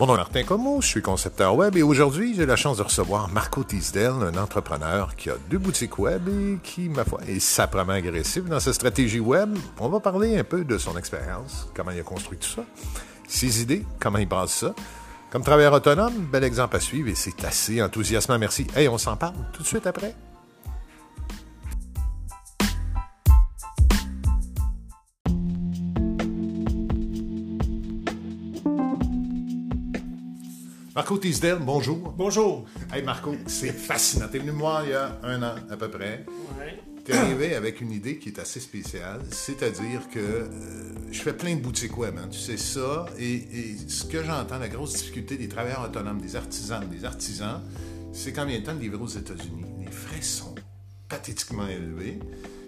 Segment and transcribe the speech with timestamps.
[0.00, 2.82] Mon nom est Martin Como, je suis concepteur web et aujourd'hui, j'ai la chance de
[2.82, 7.38] recevoir Marco Tisdale, un entrepreneur qui a deux boutiques web et qui, ma foi, est
[7.38, 9.54] saprement agressif dans sa stratégie web.
[9.78, 12.62] On va parler un peu de son expérience, comment il a construit tout ça,
[13.28, 14.74] ses idées, comment il base ça.
[15.30, 18.66] Comme travailleur autonome, bel exemple à suivre et c'est assez enthousiasmant, merci.
[18.74, 20.14] Hey, on s'en parle tout de suite après.
[30.92, 32.12] Marco Tisdale, bonjour.
[32.16, 32.64] Bonjour.
[32.92, 34.26] Hey Marco, c'est fascinant.
[34.26, 36.26] T'es venu me voir il y a un an à peu près.
[36.58, 36.80] Ouais.
[37.04, 40.48] T'es arrivé avec une idée qui est assez spéciale, c'est-à-dire que euh,
[41.12, 44.58] je fais plein de boutiques web, hein, tu sais ça, et, et ce que j'entends,
[44.58, 47.62] la grosse difficulté des travailleurs autonomes, des artisans, des artisans,
[48.12, 49.64] c'est combien de temps de livrer aux États-Unis?
[49.78, 50.56] Les frais sont
[51.08, 52.18] pathétiquement élevés.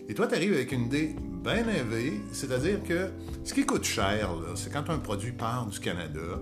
[0.08, 1.14] Et toi, tu arrives avec une idée
[1.44, 3.10] bien élevée, c'est-à-dire que
[3.44, 6.40] ce qui coûte cher, c'est quand un produit part du Canada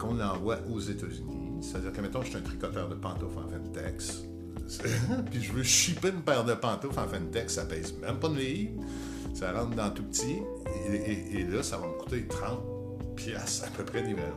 [0.00, 1.60] qu'on l'envoie aux États-Unis.
[1.62, 4.22] C'est-à-dire que, mettons, je suis un tricoteur de pantoufles en Ventex,
[5.30, 8.36] puis je veux shipper une paire de pantoufles en Ventex, ça pèse même pas de
[8.36, 8.82] livre,
[9.34, 10.36] ça rentre dans tout petit,
[10.88, 12.60] et, et- et là, ça va me coûter 30
[13.16, 14.32] piastres à peu près d'hiver.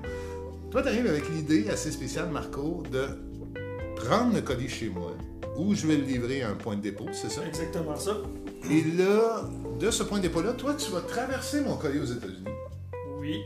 [0.72, 3.06] Toi, tu arrives avec l'idée assez spéciale, Marco, de
[3.96, 5.12] prendre le colis chez moi,
[5.58, 7.46] où je vais le livrer à un point de dépôt, c'est ça?
[7.48, 8.18] Exactement ça.
[8.70, 9.48] Et là,
[9.80, 12.50] de ce point de dépôt-là, toi, tu vas traverser mon colis aux États-Unis.
[13.20, 13.40] Oui.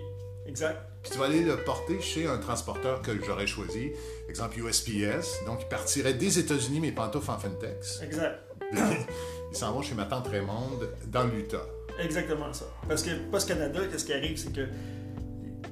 [0.57, 0.77] Exact.
[1.03, 3.91] Puis tu vas aller le porter chez un transporteur que j'aurais choisi,
[4.27, 5.45] exemple USPS.
[5.45, 8.01] Donc, il partirait des États-Unis, mes pantoufles en Fentex.
[8.01, 8.39] Exact.
[8.73, 11.63] Ils s'en vont chez ma tante Raymonde dans l'Utah.
[11.99, 12.65] Exactement ça.
[12.87, 14.67] Parce que Post Canada, qu'est-ce qui arrive, c'est que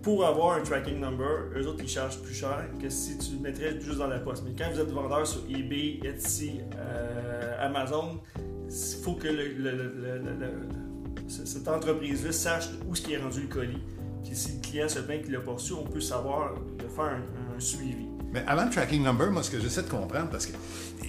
[0.02, 3.40] pour avoir un tracking number, eux autres, ils chargent plus cher que si tu le
[3.40, 4.44] mettrais juste dans la poste.
[4.46, 10.22] Mais quand vous êtes vendeur sur eBay, Etsy, euh, Amazon, il faut que le-
[11.28, 13.82] ce- cette entreprise-là sache où est-ce qui est rendu le colis.
[14.26, 17.06] Puis si le client se plaint qu'il l'a pas reçu, on peut savoir de faire
[17.06, 18.06] un, un suivi.
[18.34, 20.54] Mais avant le tracking number, moi, ce que j'essaie de comprendre, parce que
[21.04, 21.08] eh,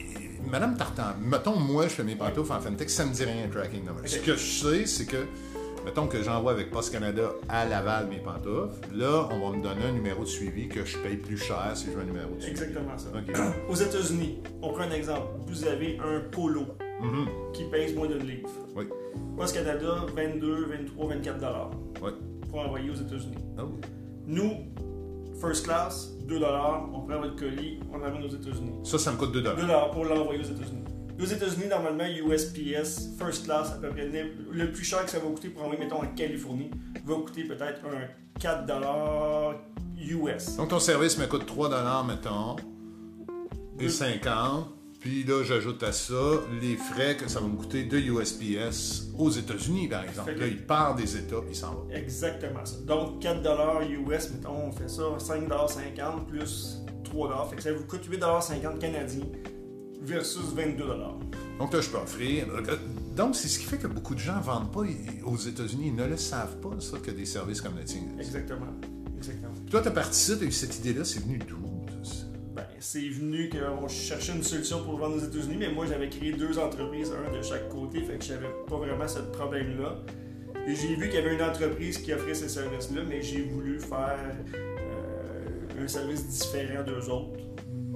[0.48, 3.48] Madame Tartan, mettons, moi, je fais mes pantoufles en Fentex, ça me dit rien, un
[3.48, 4.02] tracking number.
[4.08, 5.16] Ce que je sais, c'est que,
[5.84, 9.86] mettons que j'envoie avec Post Canada à Laval mes pantoufles, là, on va me donner
[9.86, 12.40] un numéro de suivi que je paye plus cher si je veux un numéro de
[12.40, 12.52] suivi.
[12.60, 13.08] Exactement ça.
[13.12, 13.36] OK.
[13.68, 15.26] Aux États-Unis, on prend un exemple.
[15.48, 16.66] Vous avez un polo
[17.02, 17.26] Mhm.
[17.52, 18.48] qui pèse moins d'une livre.
[18.74, 18.84] Oui.
[19.36, 21.70] Post Canada, 22, 23, 24 dollars
[22.02, 22.10] Oui.
[22.48, 23.36] Pour envoyer aux États-Unis.
[23.58, 23.62] Ah.
[24.26, 24.52] Nous,
[25.40, 28.72] first class, 2 dollars, on prend votre colis, on l'amène aux États-Unis.
[28.84, 30.84] Ça, ça me coûte 2 2 dollars pour l'envoyer aux États-Unis.
[31.18, 35.26] Aux États-Unis, normalement, USPS, first class, à peu près, le plus cher que ça va
[35.26, 36.70] coûter pour envoyer, mettons, en Californie,
[37.04, 39.54] va coûter peut-être un 4 dollars
[39.98, 40.56] US.
[40.56, 42.56] Donc, ton service me coûte 3 mettons,
[43.78, 43.88] et Deux.
[43.88, 44.75] 50.
[45.00, 46.14] Puis là, j'ajoute à ça
[46.60, 50.34] les frais que ça va me coûter de USPS aux États-Unis, par exemple.
[50.34, 51.94] Que- Là, il part des États, puis il s'en va.
[51.96, 52.76] Exactement ça.
[52.86, 57.48] Donc 4 dollars US, mettons, on fait ça, 5,50 plus 3 dollars.
[57.50, 59.26] Fait que ça vous coûte 8,50 canadiens
[60.02, 61.18] versus 22 dollars.
[61.58, 62.46] Donc là, je peux offrir.
[63.16, 64.82] Donc, c'est ce qui fait que beaucoup de gens ne vendent pas
[65.24, 65.86] aux États-Unis.
[65.88, 68.02] Ils ne le savent pas, ça, que des services comme le tien.
[68.18, 68.66] Exactement.
[69.16, 69.52] Exactement.
[69.54, 71.56] Puis toi, tu as parti ça, tu as eu cette idée-là, c'est venu d'où?
[72.86, 76.56] C'est venu qu'on cherchait une solution pour vendre aux États-Unis, mais moi j'avais créé deux
[76.56, 79.96] entreprises, un de chaque côté, fait que j'avais pas vraiment ce problème-là.
[80.68, 83.80] Et j'ai vu qu'il y avait une entreprise qui offrait ces services-là, mais j'ai voulu
[83.80, 87.40] faire euh, un service différent d'eux autres,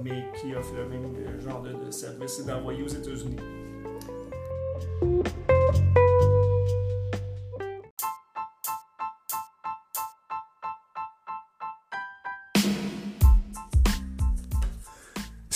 [0.03, 3.37] mais qui offre le même genre de, de service, c'est d'envoyer aux États-Unis.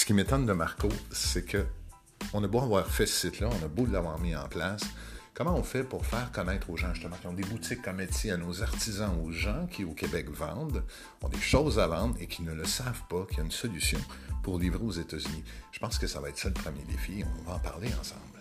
[0.05, 1.65] Ce qui m'étonne de Marco, c'est que
[2.31, 4.83] on a beau avoir fait ce site-là, on a beau l'avoir mis en place.
[5.33, 8.37] Comment on fait pour faire connaître aux gens, justement, qui ont des boutiques comme à
[8.37, 10.83] nos artisans, aux gens qui, au Québec, vendent,
[11.23, 13.51] ont des choses à vendre et qui ne le savent pas, qu'il y a une
[13.51, 13.99] solution
[14.43, 15.43] pour livrer aux États-Unis?
[15.71, 17.23] Je pense que ça va être ça le premier défi.
[17.39, 18.34] On va en parler ensemble.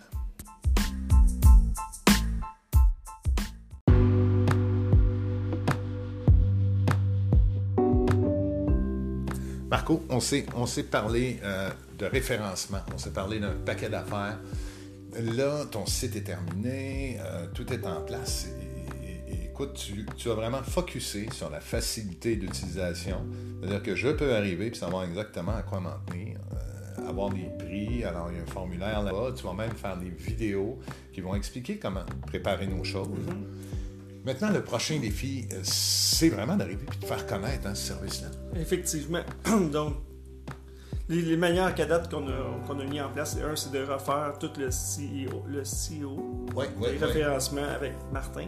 [9.69, 10.43] Marco, on s'est,
[10.83, 14.39] parlé euh, de référencement, on s'est parlé d'un paquet d'affaires.
[15.19, 18.47] Là, ton site est terminé, euh, tout est en place.
[19.27, 23.25] Et, écoute, tu, tu as vraiment focusé sur la facilité d'utilisation.
[23.59, 27.49] C'est-à-dire que je peux arriver et savoir exactement à quoi m'en tenir, euh, avoir des
[27.57, 28.03] prix.
[28.03, 29.33] Alors, il y a un formulaire là-bas.
[29.35, 30.77] Tu vas même faire des vidéos
[31.11, 33.07] qui vont expliquer comment préparer nos choses.
[34.25, 38.29] Maintenant, le prochain défi, euh, c'est vraiment d'arriver et de faire connaître hein, ce service-là.
[38.59, 39.21] Effectivement.
[39.71, 39.97] Donc,
[41.07, 43.71] les, les manières qu'à date qu'on a, qu'on a mis en place, c'est un, c'est
[43.71, 48.47] de refaire tout le CEO, le CEO le référencement avec Martin.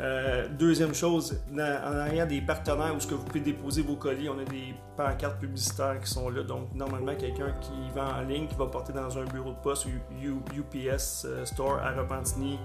[0.00, 4.28] Euh, deuxième chose, en arrière des partenaires où ce que vous pouvez déposer vos colis,
[4.28, 6.42] on a des pancartes publicitaires qui sont là.
[6.42, 9.86] Donc, normalement, quelqu'un qui vend en ligne, qui va porter dans un bureau de poste,
[9.86, 12.58] UPS euh, Store à Repentigny,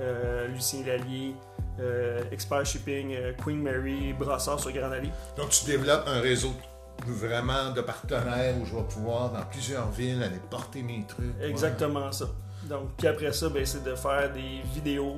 [0.00, 1.34] euh, Lucien Lallier,
[2.30, 5.10] Expert Shipping, Queen Mary, Brassard sur Grand Allée.
[5.36, 6.52] Donc, tu développes un réseau
[7.04, 11.34] vraiment de partenaires où je vais pouvoir, dans plusieurs villes, aller porter mes trucs.
[11.42, 12.26] Exactement ça.
[12.64, 15.16] Donc, puis après ça, ben, c'est de faire des vidéos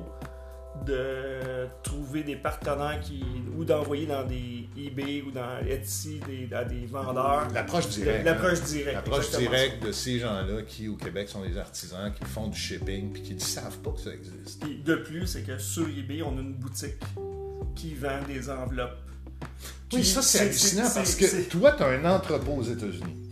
[0.85, 3.23] de trouver des partenaires qui
[3.57, 6.19] ou d'envoyer dans des eBay ou dans Etsy
[6.51, 7.47] à des vendeurs.
[7.53, 8.25] L'approche directe.
[8.25, 8.95] L'approche directe.
[8.95, 13.11] L'approche directe de ces gens-là qui au Québec sont des artisans qui font du shipping
[13.11, 14.63] puis qui ne savent pas que ça existe.
[14.83, 16.99] de plus, c'est que sur eBay, on a une boutique
[17.75, 18.97] qui vend des enveloppes.
[19.93, 23.28] Oui, ça c'est hallucinant parce que toi, tu as un entrepôt aux États-Unis.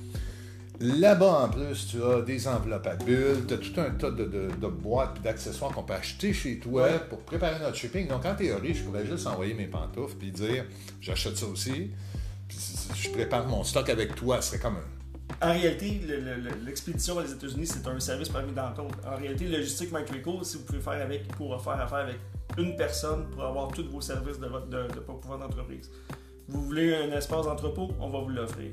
[0.79, 4.25] Là-bas, en plus, tu as des enveloppes à bulles, tu as tout un tas de,
[4.25, 8.07] de, boîtes et d'accessoires qu'on peut acheter chez toi pour préparer notre shipping.
[8.07, 10.65] Donc, en théorie, je pourrais juste envoyer mes pantoufles puis dire
[11.01, 11.91] j'achète ça aussi,
[12.47, 12.57] puis
[12.95, 14.39] je prépare mon stock avec toi.
[14.41, 15.47] Ce serait comme un.
[15.47, 16.00] En réalité,
[16.63, 18.85] l'expédition vers les États-Unis, c'est un service parmi d'autres.
[19.06, 22.18] En réalité, logistique Microeco, si vous pouvez faire avec, pour faire affaire avec
[22.57, 25.91] une personne pour avoir tous vos services de, votre, de, de pouvoir d'entreprise.
[26.47, 28.71] Vous voulez un espace d'entrepôt, on va vous l'offrir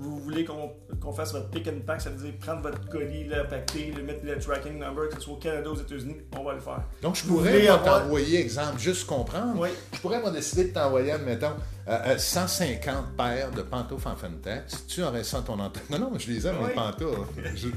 [0.00, 3.46] vous voulez qu'on fasse votre pick and pack, ça veut dire prendre votre colis, le
[3.46, 6.44] pacter, le mettre le tracking number, que ce soit au Canada ou aux États-Unis, on
[6.44, 6.82] va le faire.
[7.02, 11.54] Donc, je pourrais t'envoyer, exemple, juste comprendre, je pourrais moi décider de t'envoyer, mettons,
[11.86, 14.86] 150 euh, euh, paires de pantoufles en Fentex.
[14.86, 15.82] Tu aurais ça ton entrée.
[15.90, 17.26] Non, non, je les aime, mes pantoufles.
[17.56, 17.68] je...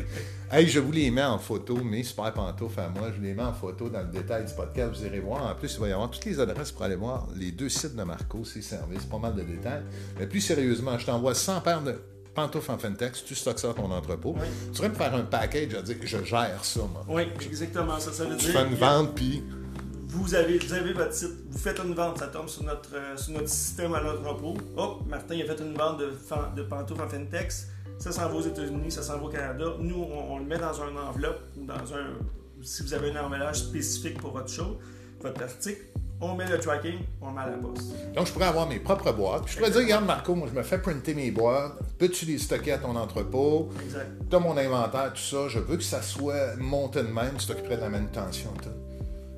[0.51, 3.09] Hey, je vous les mets en photo, mes super pantoufles à moi.
[3.15, 4.93] Je les mets en photo dans le détail du podcast.
[4.93, 5.49] Vous irez voir.
[5.49, 7.95] En plus, il va y avoir toutes les adresses pour aller voir les deux sites
[7.95, 9.83] de Marco, ses services, pas mal de détails.
[10.19, 11.95] Mais plus sérieusement, je t'envoie 100 paires de
[12.33, 14.35] pantoufles en Fentex, tu stockes ça à ton entrepôt.
[14.65, 17.05] Tu pourrais me faire un package à dire je gère ça, moi.
[17.07, 18.11] Oui, exactement ça.
[18.11, 18.53] Ça veut tu dire.
[18.53, 19.43] Tu fais une vente, puis.
[20.07, 23.17] Vous avez, vous avez votre site, vous faites une vente, ça tombe sur notre, euh,
[23.17, 24.55] sur notre système à l'entrepôt.
[24.77, 26.11] Oh, Martin il a fait une vente de,
[26.55, 27.69] de pantoufles en Fentex.
[27.97, 29.65] Ça s'en va aux États-Unis, ça s'en va au Canada.
[29.79, 32.13] Nous, on, le met dans une enveloppe ou dans un.
[32.61, 34.77] Si vous avez un emballage spécifique pour votre show,
[35.21, 35.81] votre article,
[36.21, 37.93] on met le tracking, on met à la poste.
[38.15, 39.43] Donc, je pourrais avoir mes propres boîtes.
[39.47, 41.73] je pourrais dire, regarde, Marco, moi, je me fais printer mes boîtes.
[41.97, 43.69] Peux-tu les stocker à ton entrepôt?
[43.83, 44.07] Exact.
[44.29, 45.47] Tu as mon inventaire, tout ça.
[45.49, 47.33] Je veux que ça soit monté de même.
[47.37, 48.69] Tu t'occuperais de la manutention, tout.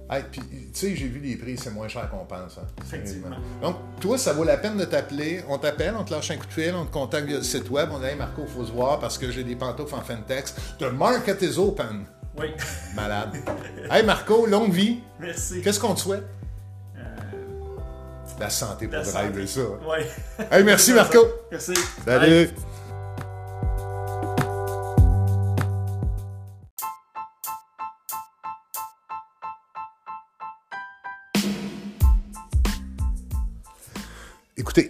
[0.07, 2.59] Hey, puis, tu sais, j'ai vu les prix, c'est moins cher qu'on pense.
[2.59, 2.67] Hein.
[2.83, 3.35] Effectivement.
[3.59, 5.43] Donc, toi, ça vaut la peine de t'appeler.
[5.49, 7.71] On t'appelle, on te lâche un coup de fil, on te contacte via le site
[7.71, 7.89] web.
[7.91, 10.53] On dit, hey, Marco, il faut se voir parce que j'ai des pantoufles en Fentex.
[10.77, 12.05] The market is open.
[12.37, 12.47] Oui.
[12.95, 13.35] Malade.
[13.89, 14.99] hey, Marco, longue vie.
[15.19, 15.61] Merci.
[15.63, 16.23] Qu'est-ce qu'on te souhaite?
[18.39, 19.61] La santé pour driver ça.
[19.61, 20.07] Ouais.
[20.51, 21.19] Hey, merci Marco.
[21.51, 21.73] Merci.
[22.05, 22.49] Salut.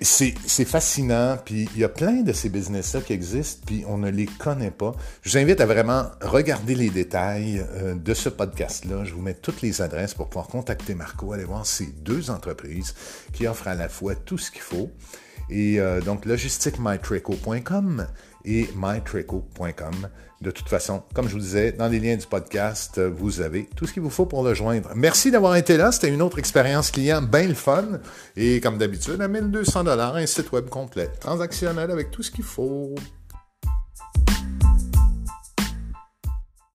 [0.01, 4.09] C'est fascinant, puis il y a plein de ces business-là qui existent, puis on ne
[4.09, 4.95] les connaît pas.
[5.21, 9.03] Je vous invite à vraiment regarder les détails euh, de ce podcast-là.
[9.03, 12.95] Je vous mets toutes les adresses pour pouvoir contacter Marco, aller voir ces deux entreprises
[13.31, 14.89] qui offrent à la fois tout ce qu'il faut.
[15.51, 18.07] Et euh, donc, logisticmytreco.com
[18.43, 20.09] et mytreco.com.
[20.45, 23.87] De toute façon, comme je vous disais, dans les liens du podcast, vous avez tout
[23.87, 24.91] ce qu'il vous faut pour le joindre.
[24.93, 25.91] Merci d'avoir été là.
[25.91, 27.83] C'était une autre expérience client bien le fun.
[28.37, 32.93] Et comme d'habitude, à 1200 un site web complet, transactionnel avec tout ce qu'il faut.